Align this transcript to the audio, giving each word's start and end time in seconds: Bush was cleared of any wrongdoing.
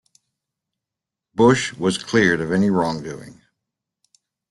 Bush 1.35 1.73
was 1.73 2.01
cleared 2.01 2.41
of 2.41 2.51
any 2.51 2.71
wrongdoing. 2.71 3.39